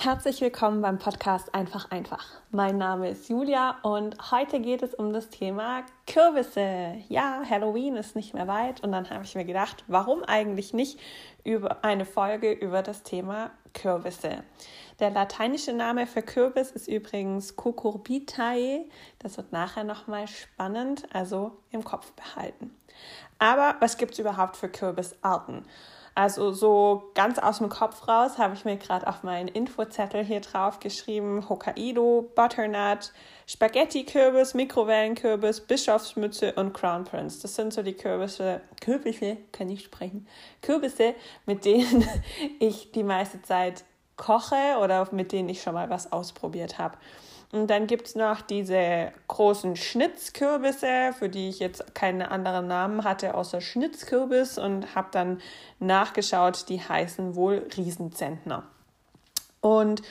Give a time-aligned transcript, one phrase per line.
[0.00, 2.24] Herzlich willkommen beim Podcast Einfach einfach.
[2.52, 6.94] Mein Name ist Julia und heute geht es um das Thema Kürbisse.
[7.08, 11.00] Ja, Halloween ist nicht mehr weit und dann habe ich mir gedacht, warum eigentlich nicht
[11.42, 14.44] über eine Folge über das Thema Kürbisse.
[15.00, 18.88] Der lateinische Name für Kürbis ist übrigens Cucurbitae.
[19.18, 22.70] Das wird nachher nochmal spannend, also im Kopf behalten.
[23.40, 25.64] Aber was gibt es überhaupt für Kürbisarten?
[26.18, 30.40] Also so ganz aus dem Kopf raus habe ich mir gerade auf meinen Infozettel hier
[30.40, 33.12] drauf geschrieben: Hokkaido, Butternut,
[33.46, 37.40] Spaghetti-Kürbis, Mikrowellenkürbis, Bischofsmütze und Crown Prince.
[37.40, 40.26] Das sind so die Kürbisse, Kürbisse, kann ich sprechen,
[40.60, 41.14] Kürbisse,
[41.46, 42.04] mit denen
[42.58, 43.84] ich die meiste Zeit
[44.16, 46.96] koche oder mit denen ich schon mal was ausprobiert habe.
[47.50, 53.04] Und dann gibt es noch diese großen Schnitzkürbisse, für die ich jetzt keine anderen Namen
[53.04, 55.40] hatte außer Schnitzkürbis und habe dann
[55.78, 58.64] nachgeschaut, die heißen wohl Riesenzentner.
[59.60, 60.02] Und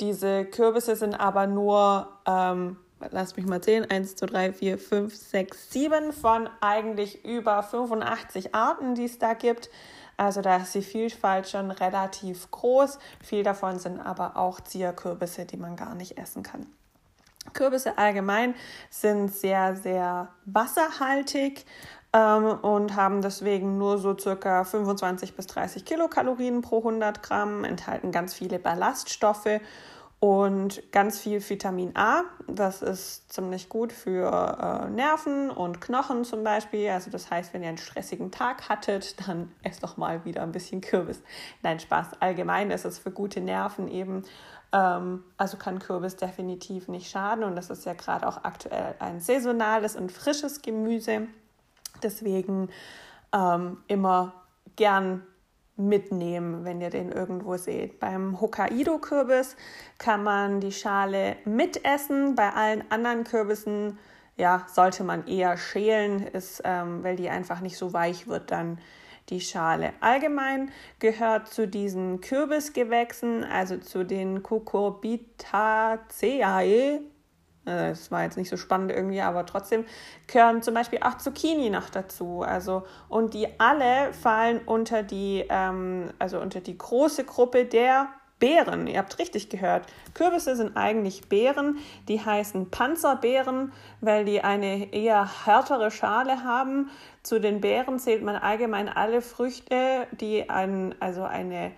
[0.00, 2.76] diese Kürbisse sind aber nur, ähm,
[3.10, 8.54] lass mich mal sehen, 1, 2, 3, 4, 5, 6, 7 von eigentlich über 85
[8.54, 9.70] Arten, die es da gibt.
[10.16, 12.98] Also da ist die Vielfalt schon relativ groß.
[13.22, 16.66] Viel davon sind aber auch Zierkürbisse, die man gar nicht essen kann.
[17.52, 18.54] Kürbisse allgemein
[18.90, 21.64] sind sehr, sehr wasserhaltig
[22.12, 28.10] ähm, und haben deswegen nur so circa 25 bis 30 Kilokalorien pro 100 Gramm, enthalten
[28.10, 29.60] ganz viele Ballaststoffe
[30.18, 32.22] und ganz viel Vitamin A.
[32.46, 36.88] Das ist ziemlich gut für äh, Nerven und Knochen zum Beispiel.
[36.88, 40.52] Also das heißt, wenn ihr einen stressigen Tag hattet, dann esst doch mal wieder ein
[40.52, 41.22] bisschen Kürbis.
[41.62, 42.20] Nein, Spaß.
[42.20, 44.22] Allgemein ist es für gute Nerven eben.
[44.72, 47.44] Ähm, also kann Kürbis definitiv nicht schaden.
[47.44, 51.28] Und das ist ja gerade auch aktuell ein saisonales und frisches Gemüse.
[52.02, 52.70] Deswegen
[53.34, 54.32] ähm, immer
[54.76, 55.26] gern
[55.76, 58.00] mitnehmen, wenn ihr den irgendwo seht.
[58.00, 59.56] Beim Hokkaido-Kürbis
[59.98, 62.34] kann man die Schale mitessen.
[62.34, 63.98] Bei allen anderen Kürbissen
[64.36, 68.78] ja, sollte man eher schälen, ist, ähm, weil die einfach nicht so weich wird dann
[69.28, 69.92] die Schale.
[70.00, 77.00] Allgemein gehört zu diesen Kürbisgewächsen, also zu den Cucurbitaceae,
[77.66, 79.84] äh, das war jetzt nicht so spannend irgendwie, aber trotzdem
[80.26, 82.42] gehören zum Beispiel auch Zucchini noch dazu.
[82.42, 88.86] Also, und die alle fallen unter die, ähm, also unter die große Gruppe der Beeren.
[88.86, 89.86] Ihr habt richtig gehört.
[90.12, 93.72] Kürbisse sind eigentlich Beeren, die heißen Panzerbeeren,
[94.02, 96.90] weil die eine eher härtere Schale haben.
[97.22, 101.72] Zu den Beeren zählt man allgemein alle Früchte, die ein, also eine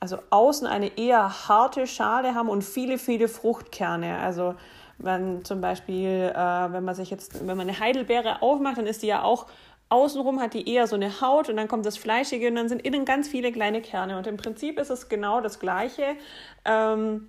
[0.00, 4.18] also außen eine eher harte Schale haben und viele, viele Fruchtkerne.
[4.18, 4.56] Also
[5.02, 9.02] wenn zum Beispiel, äh, wenn man sich jetzt, wenn man eine Heidelbeere aufmacht, dann ist
[9.02, 9.46] die ja auch
[9.92, 12.80] außenrum hat die eher so eine Haut und dann kommt das Fleischige und dann sind
[12.80, 14.16] innen ganz viele kleine Kerne.
[14.16, 16.16] Und im Prinzip ist es genau das Gleiche
[16.64, 17.28] ähm,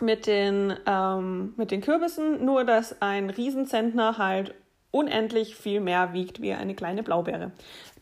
[0.00, 4.54] mit, den, ähm, mit den Kürbissen, nur dass ein Riesenzentner halt
[4.92, 7.50] unendlich viel mehr wiegt wie eine kleine Blaubeere.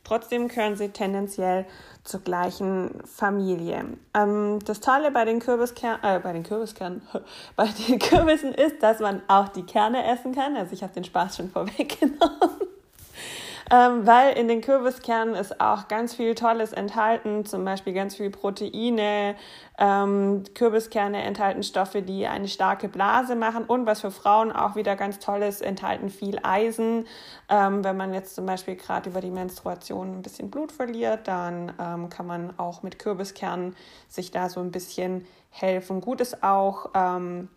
[0.05, 1.65] Trotzdem gehören sie tendenziell
[2.05, 3.85] zur gleichen Familie.
[4.15, 7.03] Ähm, das Tolle bei den Kürbiskernen, äh, bei den Kürbiskernen,
[7.57, 10.57] bei den Kürbissen ist, dass man auch die Kerne essen kann.
[10.57, 12.74] Also ich habe den Spaß schon vorweggenommen
[13.71, 18.31] ähm, weil in den Kürbiskernen ist auch ganz viel Tolles enthalten, zum Beispiel ganz viel
[18.31, 19.37] Proteine.
[19.79, 24.95] Ähm, Kürbiskerne enthalten Stoffe, die eine starke Blase machen und was für Frauen auch wieder
[24.95, 27.07] ganz toll ist, enthalten viel Eisen.
[27.49, 31.73] Ähm, wenn man jetzt zum Beispiel gerade über die Menstruation ein bisschen Blut verliert, dann
[31.81, 33.75] ähm, kann man auch mit Kürbiskernen
[34.09, 36.01] sich da so ein bisschen helfen.
[36.01, 37.49] Gut ist auch, ähm,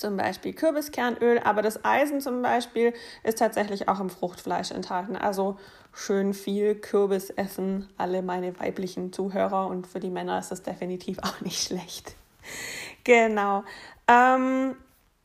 [0.00, 5.16] zum Beispiel Kürbiskernöl, aber das Eisen zum Beispiel ist tatsächlich auch im Fruchtfleisch enthalten.
[5.16, 5.58] Also
[5.92, 11.18] schön viel Kürbis essen, alle meine weiblichen Zuhörer und für die Männer ist das definitiv
[11.22, 12.14] auch nicht schlecht.
[13.04, 13.64] Genau.
[14.08, 14.76] Ähm,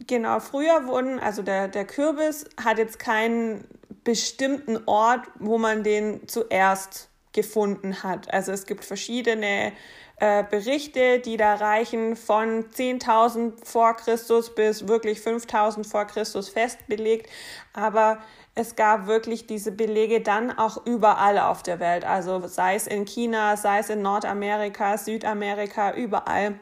[0.06, 3.66] genau, früher wurden, also der, der Kürbis hat jetzt keinen
[4.03, 8.34] bestimmten Ort, wo man den zuerst gefunden hat.
[8.34, 9.73] Also es gibt verschiedene
[10.17, 17.29] äh, Berichte, die da reichen von 10.000 vor Christus bis wirklich 5.000 vor Christus festbelegt.
[17.73, 18.20] Aber
[18.55, 22.05] es gab wirklich diese Belege dann auch überall auf der Welt.
[22.05, 26.58] Also sei es in China, sei es in Nordamerika, Südamerika, überall.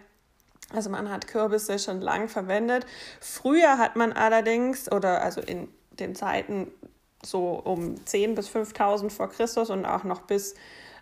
[0.74, 2.88] Also man hat Kürbisse schon lang verwendet.
[3.22, 6.72] Früher hat man allerdings, oder also in den Zeiten
[7.26, 10.56] so um 10 bis 5000 vor Christus und auch noch bis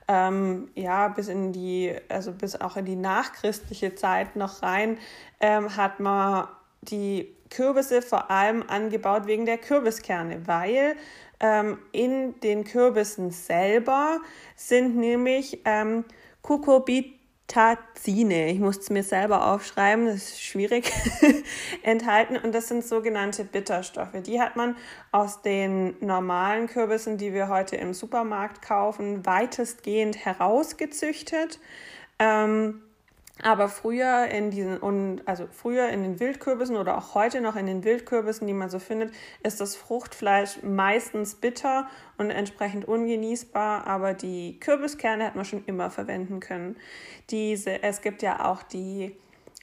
[0.07, 4.97] ähm, ja, bis in die, also bis auch in die nachchristliche Zeit noch rein,
[5.39, 6.47] ähm, hat man
[6.81, 10.95] die Kürbisse vor allem angebaut wegen der Kürbiskerne, weil
[11.39, 14.19] ähm, in den Kürbissen selber
[14.55, 16.03] sind nämlich ähm,
[16.41, 17.20] Cucurbit
[17.51, 18.49] Bitterzine.
[18.49, 20.91] Ich muss es mir selber aufschreiben, das ist schwierig,
[21.83, 22.37] enthalten.
[22.37, 24.21] Und das sind sogenannte Bitterstoffe.
[24.25, 24.77] Die hat man
[25.11, 31.59] aus den normalen Kürbissen, die wir heute im Supermarkt kaufen, weitestgehend herausgezüchtet.
[32.19, 32.81] Ähm,
[33.43, 37.65] aber früher in diesen und also früher in den Wildkürbissen oder auch heute noch in
[37.65, 44.13] den Wildkürbissen, die man so findet, ist das Fruchtfleisch meistens bitter und entsprechend ungenießbar, aber
[44.13, 46.75] die Kürbiskerne hat man schon immer verwenden können.
[47.29, 49.15] Diese, es gibt ja auch die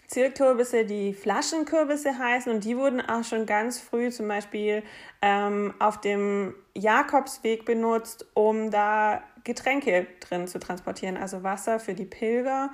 [0.09, 2.51] Zierkürbisse, die Flaschenkürbisse heißen.
[2.51, 4.83] Und die wurden auch schon ganz früh zum Beispiel
[5.21, 12.07] ähm, auf dem Jakobsweg benutzt, um da Getränke drin zu transportieren, also Wasser für die
[12.07, 12.71] Pilger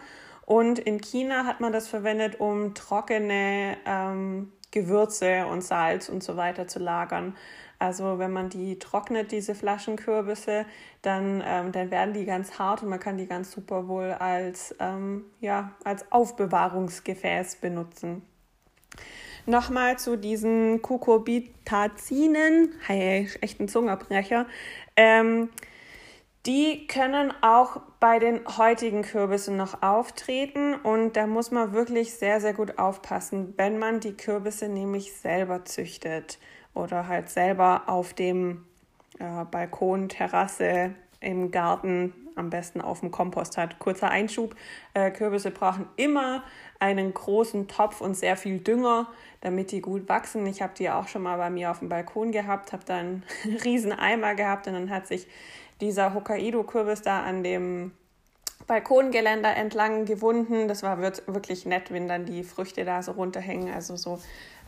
[0.46, 6.36] und in China hat man das verwendet, um trockene ähm, Gewürze und Salz und so
[6.36, 7.36] weiter zu lagern.
[7.78, 10.64] Also wenn man die trocknet, diese Flaschenkürbisse,
[11.02, 14.74] dann, ähm, dann werden die ganz hart und man kann die ganz super wohl als,
[14.80, 18.22] ähm, ja, als Aufbewahrungsgefäß benutzen.
[19.46, 24.46] Nochmal zu diesen Cucurbitazinen, hey, echt ein Zungerbrecher.
[24.96, 25.50] Ähm,
[26.46, 32.40] die können auch bei den heutigen Kürbissen noch auftreten und da muss man wirklich sehr,
[32.40, 36.38] sehr gut aufpassen, wenn man die Kürbisse nämlich selber züchtet
[36.74, 38.66] oder halt selber auf dem
[39.18, 43.78] äh, Balkon, Terrasse, im Garten, am besten auf dem Kompost hat.
[43.78, 44.54] Kurzer Einschub,
[44.92, 46.42] äh, Kürbisse brauchen immer
[46.78, 49.08] einen großen Topf und sehr viel Dünger,
[49.40, 50.46] damit die gut wachsen.
[50.46, 53.22] Ich habe die auch schon mal bei mir auf dem Balkon gehabt, habe da einen
[53.64, 55.26] riesen Eimer gehabt und dann hat sich
[55.80, 57.92] dieser Hokkaido-Kürbis da an dem
[58.66, 60.68] Balkongeländer entlang gewunden.
[60.68, 63.72] Das war wirklich nett, wenn dann die Früchte da so runterhängen.
[63.72, 64.18] Also so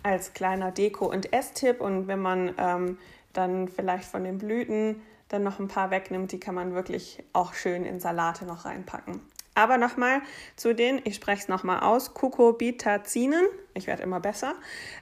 [0.02, 1.80] als kleiner Deko- und Esstipp.
[1.80, 2.98] Und wenn man ähm,
[3.32, 7.54] dann vielleicht von den Blüten dann noch ein paar wegnimmt, die kann man wirklich auch
[7.54, 9.20] schön in Salate noch reinpacken.
[9.56, 10.20] Aber nochmal
[10.54, 14.54] zu den, ich spreche es nochmal aus, Cucurbitazinen, ich werde immer besser,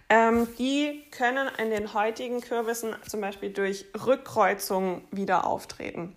[0.09, 6.15] ähm, die können in den heutigen Kürbissen zum Beispiel durch Rückkreuzung wieder auftreten.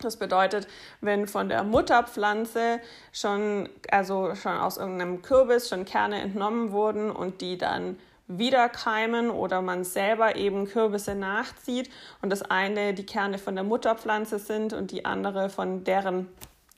[0.00, 0.66] Das bedeutet,
[1.00, 2.80] wenn von der Mutterpflanze
[3.12, 7.96] schon, also schon aus irgendeinem Kürbis schon Kerne entnommen wurden und die dann
[8.26, 11.90] wieder keimen oder man selber eben Kürbisse nachzieht
[12.22, 16.28] und das eine die Kerne von der Mutterpflanze sind und die andere von deren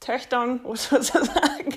[0.01, 1.77] Töchtern sozusagen,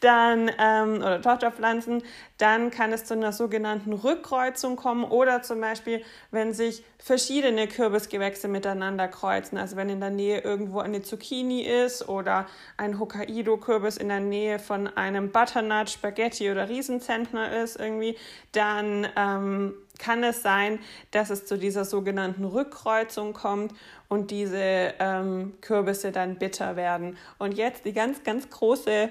[0.00, 2.02] dann ähm, oder Tochterpflanzen,
[2.40, 8.48] dann kann es zu einer sogenannten Rückkreuzung kommen oder zum Beispiel, wenn sich verschiedene Kürbisgewächse
[8.48, 9.58] miteinander kreuzen.
[9.58, 12.46] Also wenn in der Nähe irgendwo eine Zucchini ist oder
[12.78, 18.16] ein Hokkaido-Kürbis in der Nähe von einem Butternut, Spaghetti oder Riesenzentner ist irgendwie,
[18.52, 20.78] dann ähm, kann es sein,
[21.10, 23.74] dass es zu dieser sogenannten Rückkreuzung kommt
[24.08, 27.18] und diese ähm, Kürbisse dann bitter werden.
[27.38, 29.10] Und jetzt die ganz, ganz große,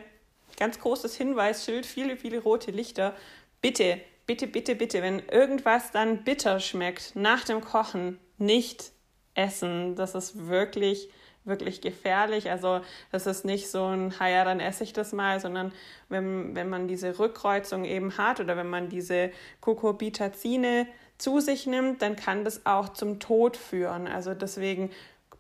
[0.60, 3.16] ganz großes Hinweisschild, viele, viele rote Lichter.
[3.62, 8.92] Bitte, bitte, bitte, bitte, wenn irgendwas dann bitter schmeckt nach dem Kochen, nicht
[9.34, 9.96] essen.
[9.96, 11.10] Das ist wirklich
[11.50, 12.50] wirklich gefährlich.
[12.50, 15.74] Also das ist nicht so ein, ja, dann esse ich das mal, sondern
[16.08, 22.02] wenn, wenn man diese Rückkreuzung eben hat oder wenn man diese Cucurbitazine zu sich nimmt,
[22.02, 24.08] dann kann das auch zum Tod führen.
[24.08, 24.92] Also deswegen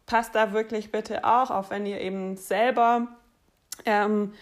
[0.05, 3.07] passt da wirklich bitte auch auf, wenn ihr eben selber
[3.85, 4.33] ähm,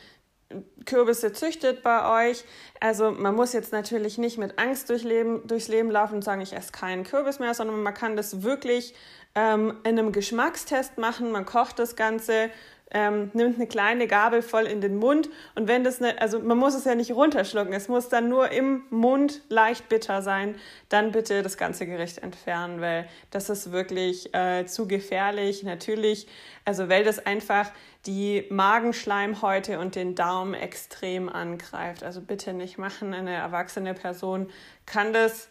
[0.86, 2.44] Kürbisse züchtet bei euch.
[2.80, 6.42] Also man muss jetzt natürlich nicht mit Angst durch Leben, durchs Leben laufen und sagen,
[6.42, 8.94] ich esse keinen Kürbis mehr, sondern man kann das wirklich
[9.36, 11.32] ähm, in einem Geschmackstest machen.
[11.32, 12.50] Man kocht das Ganze,
[12.92, 16.58] ähm, nimmt eine kleine Gabel voll in den Mund und wenn das nicht, also man
[16.58, 20.56] muss es ja nicht runterschlucken, es muss dann nur im Mund leicht bitter sein,
[20.90, 25.64] dann bitte das ganze Gericht entfernen, weil das ist wirklich äh, zu gefährlich.
[25.64, 26.28] Natürlich,
[26.66, 27.72] also weil das einfach
[28.06, 32.04] die Magenschleimhäute und den Darm extrem angreift.
[32.04, 33.14] Also bitte nicht machen.
[33.14, 34.50] Eine erwachsene Person
[34.86, 35.50] kann das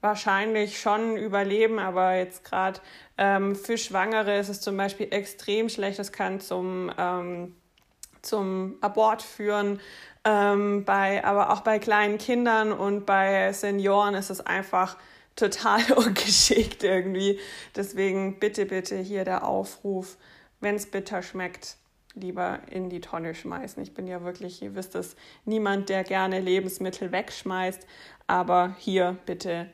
[0.00, 2.80] wahrscheinlich schon überleben, aber jetzt gerade
[3.18, 5.98] ähm, für Schwangere ist es zum Beispiel extrem schlecht.
[5.98, 7.56] Das kann zum, ähm,
[8.22, 9.80] zum Abort führen.
[10.24, 14.96] Ähm, bei, aber auch bei kleinen Kindern und bei Senioren ist es einfach
[15.36, 17.38] total ungeschickt irgendwie.
[17.74, 20.16] Deswegen bitte, bitte hier der Aufruf,
[20.60, 21.76] wenn es bitter schmeckt,
[22.14, 23.82] lieber in die Tonne schmeißen.
[23.82, 27.86] Ich bin ja wirklich, ihr wisst es, niemand, der gerne Lebensmittel wegschmeißt,
[28.26, 29.70] aber hier bitte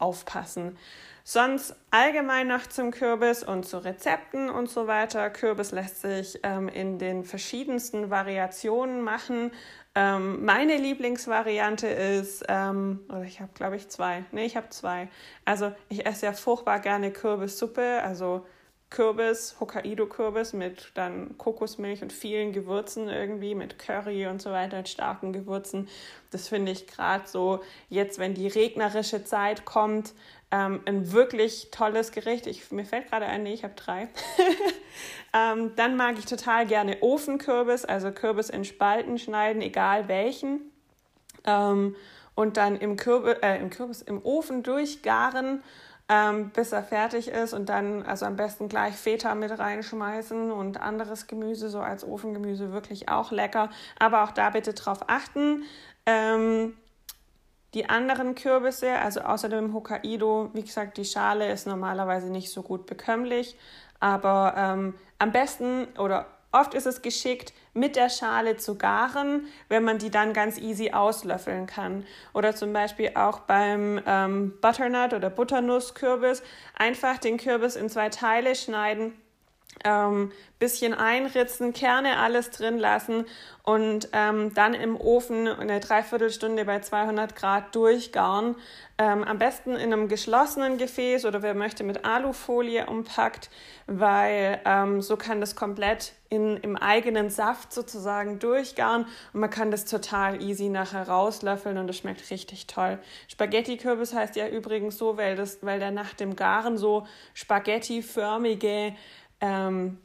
[0.00, 0.76] aufpassen.
[1.22, 5.30] Sonst allgemein noch zum Kürbis und zu Rezepten und so weiter.
[5.30, 9.52] Kürbis lässt sich ähm, in den verschiedensten Variationen machen.
[9.94, 14.24] Ähm, meine Lieblingsvariante ist, ähm, oder ich habe glaube ich zwei.
[14.32, 15.08] Nee, ich habe zwei.
[15.44, 18.46] Also ich esse ja furchtbar gerne Kürbissuppe, also
[18.90, 24.88] Kürbis, Hokkaido-Kürbis mit dann Kokosmilch und vielen Gewürzen irgendwie, mit Curry und so weiter, mit
[24.88, 25.88] starken Gewürzen.
[26.32, 30.12] Das finde ich gerade so, jetzt wenn die regnerische Zeit kommt,
[30.50, 32.48] ähm, ein wirklich tolles Gericht.
[32.48, 34.08] Ich, mir fällt gerade ein, nee, ich habe drei.
[35.32, 40.72] ähm, dann mag ich total gerne Ofenkürbis, also Kürbis in Spalten schneiden, egal welchen.
[41.44, 41.94] Ähm,
[42.34, 45.62] und dann im, Kürbis, äh, im Kürbis im Ofen durchgaren
[46.10, 50.80] ähm, bis er fertig ist und dann also am besten gleich Feta mit reinschmeißen und
[50.80, 53.70] anderes Gemüse, so als Ofengemüse, wirklich auch lecker.
[53.96, 55.62] Aber auch da bitte drauf achten.
[56.06, 56.74] Ähm,
[57.74, 62.62] die anderen Kürbisse, also außer dem Hokkaido, wie gesagt, die Schale ist normalerweise nicht so
[62.62, 63.56] gut bekömmlich,
[64.00, 69.84] aber ähm, am besten oder Oft ist es geschickt, mit der Schale zu garen, wenn
[69.84, 72.04] man die dann ganz easy auslöffeln kann.
[72.34, 76.42] Oder zum Beispiel auch beim ähm, Butternut oder Butternusskürbis
[76.76, 79.14] einfach den Kürbis in zwei Teile schneiden
[79.84, 83.24] ähm, bisschen einritzen, Kerne alles drin lassen
[83.62, 88.56] und ähm, dann im Ofen eine Dreiviertelstunde bei 200 Grad durchgaren.
[88.98, 93.48] Ähm, am besten in einem geschlossenen Gefäß oder wer möchte mit Alufolie umpackt,
[93.86, 99.70] weil ähm, so kann das komplett in, im eigenen Saft sozusagen durchgaren und man kann
[99.70, 102.98] das total easy nachher rauslöffeln und das schmeckt richtig toll.
[103.28, 108.94] Spaghetti-Kürbis heißt ja übrigens so, weil, das, weil der nach dem Garen so spaghettiförmige
[109.40, 109.98] ähm,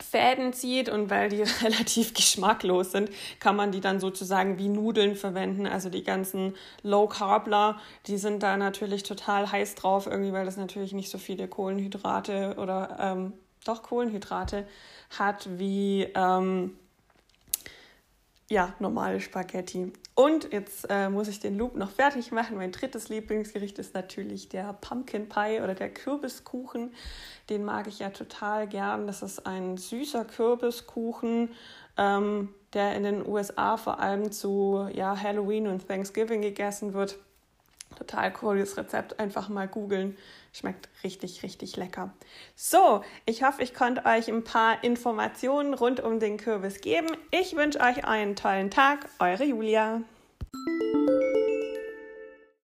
[0.00, 3.10] Fäden zieht und weil die relativ geschmacklos sind,
[3.40, 5.66] kann man die dann sozusagen wie Nudeln verwenden.
[5.66, 10.56] Also die ganzen Low Carbler, die sind da natürlich total heiß drauf, irgendwie, weil das
[10.56, 13.32] natürlich nicht so viele Kohlenhydrate oder ähm,
[13.64, 14.66] doch Kohlenhydrate
[15.18, 16.76] hat wie ähm,
[18.50, 19.92] ja, normale Spaghetti.
[20.14, 22.56] Und jetzt äh, muss ich den Loop noch fertig machen.
[22.56, 26.92] Mein drittes Lieblingsgericht ist natürlich der Pumpkin Pie oder der Kürbiskuchen.
[27.50, 29.06] Den mag ich ja total gern.
[29.06, 31.50] Das ist ein süßer Kürbiskuchen,
[31.96, 37.18] ähm, der in den USA vor allem zu ja, Halloween und Thanksgiving gegessen wird.
[37.94, 39.18] Total cooles Rezept.
[39.18, 40.16] Einfach mal googeln.
[40.52, 42.12] Schmeckt richtig, richtig lecker.
[42.54, 47.08] So, ich hoffe, ich konnte euch ein paar Informationen rund um den Kürbis geben.
[47.30, 49.08] Ich wünsche euch einen tollen Tag.
[49.18, 50.02] Eure Julia.